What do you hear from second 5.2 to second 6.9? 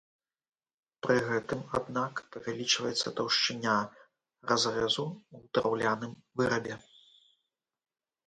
ў драўляным вырабе.